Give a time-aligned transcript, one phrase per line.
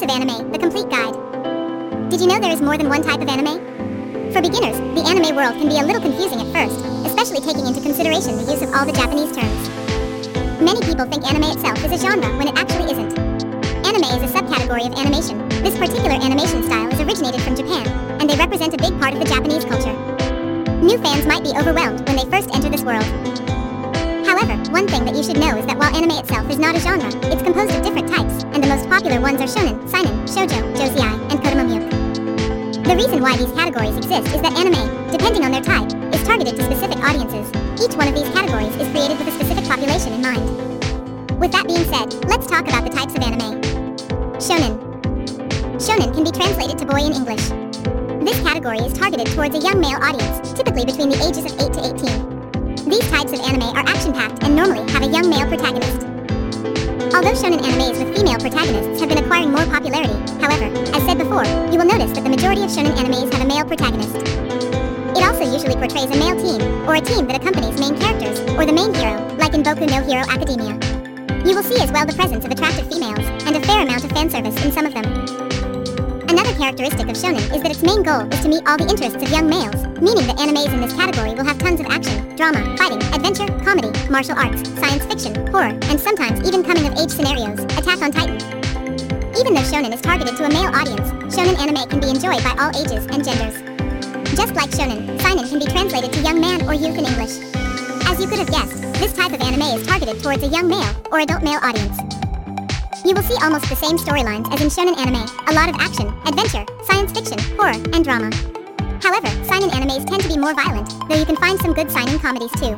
[0.00, 1.12] Types of Anime, The Complete Guide.
[2.08, 3.60] Did you know there is more than one type of anime?
[4.32, 7.84] For beginners, the anime world can be a little confusing at first, especially taking into
[7.84, 9.60] consideration the use of all the Japanese terms.
[10.56, 13.12] Many people think anime itself is a genre when it actually isn't.
[13.84, 15.36] Anime is a subcategory of animation.
[15.60, 17.84] This particular animation style is originated from Japan,
[18.16, 19.92] and they represent a big part of the Japanese culture.
[20.80, 23.04] New fans might be overwhelmed when they first enter this world.
[24.24, 26.80] However, one thing that you should know is that while anime itself is not a
[26.80, 30.60] genre, it's composed of different types, and the most popular ones are shonen, seinen, shoujo,
[30.74, 32.84] josei, and kodomomuke.
[32.84, 36.56] The reason why these categories exist is that anime, depending on their type, is targeted
[36.56, 37.46] to specific audiences.
[37.82, 40.46] Each one of these categories is created with a specific population in mind.
[41.38, 43.60] With that being said, let's talk about the types of anime.
[44.38, 44.78] Shonen.
[45.78, 47.50] Shonen can be translated to boy in English.
[48.22, 51.72] This category is targeted towards a young male audience, typically between the ages of 8
[51.72, 52.39] to 18.
[52.90, 56.02] These types of anime are action-packed and normally have a young male protagonist.
[57.14, 61.46] Although shonen animes with female protagonists have been acquiring more popularity, however, as said before,
[61.70, 64.16] you will notice that the majority of shonen animes have a male protagonist.
[65.14, 68.66] It also usually portrays a male team, or a team that accompanies main characters, or
[68.66, 70.74] the main hero, like in Boku no Hero Academia.
[71.46, 74.10] You will see as well the presence of attractive females, and a fair amount of
[74.10, 75.06] fan service in some of them.
[76.30, 79.22] Another characteristic of shonen is that its main goal is to meet all the interests
[79.22, 81.86] of young males, meaning that animes in this category will have tons of
[82.40, 87.10] drama, fighting, adventure, comedy, martial arts, science fiction, horror, and sometimes even coming of age
[87.10, 88.40] scenarios, Attack on Titan.
[89.36, 91.04] Even though shonen is targeted to a male audience,
[91.36, 93.60] shonen anime can be enjoyed by all ages and genders.
[94.32, 97.36] Just like shonen, seinen can be translated to young man or youth in English.
[98.08, 100.96] As you could have guessed, this type of anime is targeted towards a young male
[101.12, 101.98] or adult male audience.
[103.04, 106.08] You will see almost the same storylines as in shonen anime, a lot of action,
[106.24, 108.30] adventure, science fiction, horror, and drama.
[109.02, 112.18] However, seinen animes tend to be more violent, though you can find some good seinen
[112.18, 112.76] comedies too.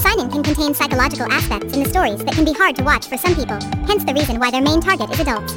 [0.00, 3.18] Seinen can contain psychological aspects in the stories that can be hard to watch for
[3.18, 5.54] some people, hence the reason why their main target is adults.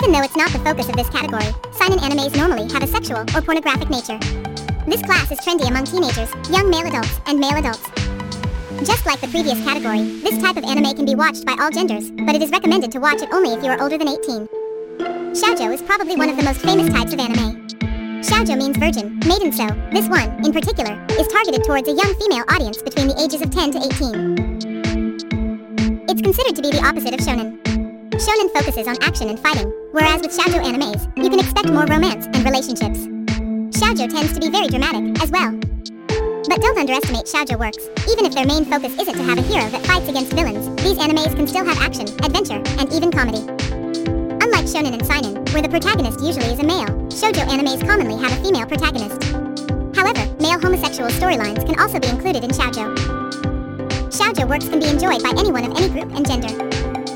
[0.00, 3.20] Even though it's not the focus of this category, seinen animes normally have a sexual
[3.36, 4.18] or pornographic nature.
[4.86, 7.84] This class is trendy among teenagers, young male adults, and male adults.
[8.84, 12.10] Just like the previous category, this type of anime can be watched by all genders,
[12.10, 14.48] but it is recommended to watch it only if you are older than 18.
[15.32, 17.75] Shoujo is probably one of the most famous types of anime.
[18.36, 22.44] Shoujo means virgin, maiden so, this one, in particular, is targeted towards a young female
[22.52, 26.04] audience between the ages of 10 to 18.
[26.04, 27.56] It's considered to be the opposite of shonen.
[28.12, 32.26] Shonen focuses on action and fighting, whereas with shoujo animes, you can expect more romance
[32.26, 33.08] and relationships.
[33.72, 35.52] Shoujo tends to be very dramatic, as well.
[36.44, 37.88] But don't underestimate shoujo works.
[38.04, 40.98] Even if their main focus isn't to have a hero that fights against villains, these
[40.98, 43.40] animes can still have action, adventure, and even comedy.
[44.44, 48.28] Unlike shonen and seinen, where the protagonist usually is a male, shoujo animes commonly have
[48.28, 49.16] a female protagonist.
[49.96, 52.92] However, male homosexual storylines can also be included in shoujo.
[54.12, 56.52] Shoujo works can be enjoyed by anyone of any group and gender.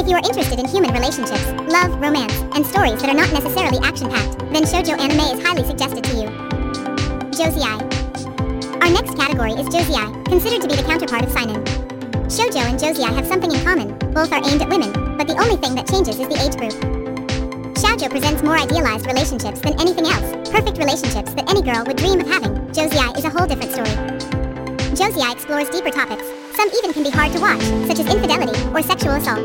[0.00, 3.76] If you are interested in human relationships, love, romance, and stories that are not necessarily
[3.84, 6.28] action-packed, then shoujo anime is highly suggested to you.
[7.36, 7.68] Josei.
[8.80, 11.60] Our next category is josei, considered to be the counterpart of seinen.
[12.32, 13.92] Shoujo and josei have something in common.
[14.16, 17.01] Both are aimed at women, but the only thing that changes is the age group.
[17.92, 22.20] Shoujo presents more idealized relationships than anything else, perfect relationships that any girl would dream
[22.20, 22.56] of having.
[22.72, 23.92] Josei is a whole different story.
[24.96, 26.24] Josei explores deeper topics.
[26.56, 29.44] Some even can be hard to watch, such as infidelity or sexual assault.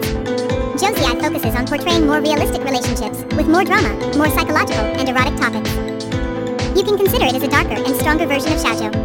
[0.80, 5.76] Josei focuses on portraying more realistic relationships, with more drama, more psychological, and erotic topics.
[6.72, 8.96] You can consider it as a darker and stronger version of shoujo.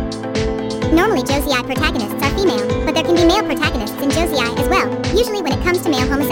[0.94, 4.86] Normally Josei protagonists are female, but there can be male protagonists in Josei as well,
[5.10, 6.31] usually when it comes to male homosexual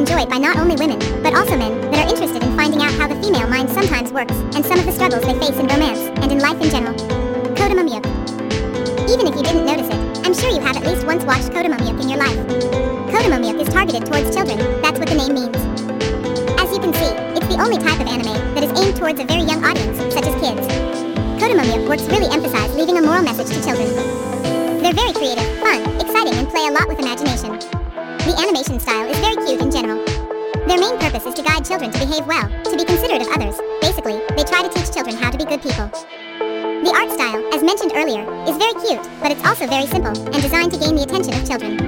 [0.00, 3.06] enjoyed by not only women, but also men that are interested in finding out how
[3.06, 6.32] the female mind sometimes works, and some of the struggles they face in romance, and
[6.32, 6.96] in life in general.
[7.52, 8.08] Kodomomuke.
[9.12, 12.00] Even if you didn't notice it, I'm sure you have at least once watched Kodomomuke
[12.00, 12.40] in your life.
[13.12, 15.60] Kodomomuke is targeted towards children, that's what the name means.
[16.56, 19.28] As you can see, it's the only type of anime that is aimed towards a
[19.28, 20.64] very young audience, such as kids.
[21.36, 23.92] Kodomomuke works really emphasize leaving a moral message to children.
[24.80, 27.69] They're very creative, fun, exciting, and play a lot with imagination.
[28.20, 30.04] The animation style is very cute in general.
[30.68, 33.56] Their main purpose is to guide children to behave well, to be considerate of others.
[33.80, 35.88] Basically, they try to teach children how to be good people.
[36.84, 40.36] The art style, as mentioned earlier, is very cute, but it's also very simple and
[40.36, 41.80] designed to gain the attention of children.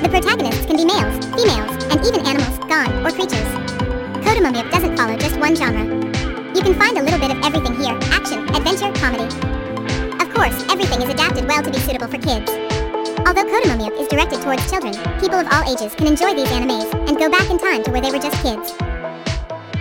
[0.00, 3.50] The protagonists can be males, females, and even animals, gone, or creatures.
[4.24, 5.84] Kodomomuke doesn't follow just one genre.
[6.56, 9.28] You can find a little bit of everything here action, adventure, comedy.
[10.16, 12.71] Of course, everything is adapted well to be suitable for kids.
[13.26, 17.18] Although Kodomomuke is directed towards children, people of all ages can enjoy these animes and
[17.18, 18.72] go back in time to where they were just kids.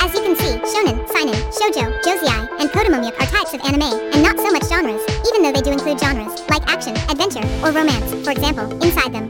[0.02, 4.24] As you can see, shonen, seinen, shoujo, josei, and kodomomuke are types of anime, and
[4.24, 8.12] not so much genres, even though they do include genres, like action, adventure, or romance,
[8.26, 9.28] for example, inside them.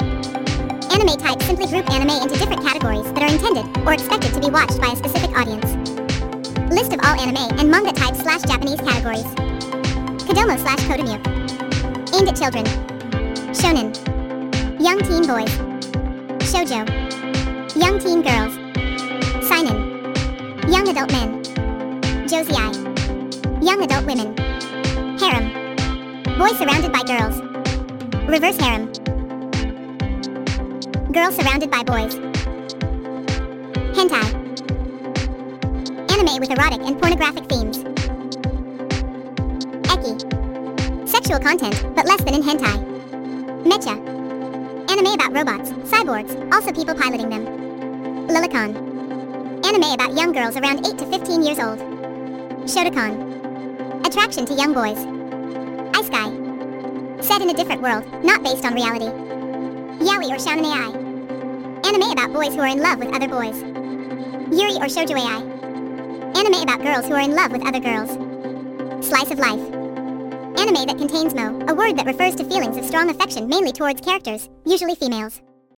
[0.91, 4.49] Anime types simply group anime into different categories that are intended or expected to be
[4.49, 5.65] watched by a specific audience.
[6.69, 9.27] List of all anime and manga types slash Japanese categories.
[10.23, 11.17] Kodomo slash Kodomu.
[12.15, 12.90] Aimed at children.
[13.53, 13.91] Shonen.
[14.79, 15.51] Young teen boys.
[16.47, 16.87] Shoujo.
[17.75, 18.53] Young teen girls.
[19.45, 19.91] Seinen.
[20.71, 21.43] Young adult men.
[22.27, 22.71] Josei.
[23.61, 24.33] Young adult women.
[25.19, 25.51] Harem.
[26.37, 27.41] Boy surrounded by girls.
[28.29, 28.91] Reverse harem.
[31.11, 32.15] Girl surrounded by boys.
[33.97, 34.27] Hentai.
[36.09, 37.79] Anime with erotic and pornographic themes.
[39.91, 41.07] Ecchi.
[41.07, 42.90] Sexual content, but less than in hentai.
[43.63, 43.95] Mecha.
[44.89, 47.45] Anime about robots, cyborgs, also people piloting them.
[48.27, 48.75] Lolicon.
[49.65, 51.79] Anime about young girls around 8 to 15 years old.
[52.65, 54.05] Shotacon.
[54.05, 54.97] Attraction to young boys.
[55.93, 57.23] Isekai.
[57.23, 59.11] Set in a different world, not based on reality.
[60.05, 61.87] Yaoi or Shounen AI.
[61.87, 63.61] Anime about boys who are in love with other boys.
[64.51, 65.41] Yuri or Shoujo AI.
[66.39, 68.09] Anime about girls who are in love with other girls.
[69.05, 69.80] Slice of life.
[70.61, 73.99] Anime that contains moe, a word that refers to feelings of strong affection mainly towards
[73.99, 75.41] characters, usually females.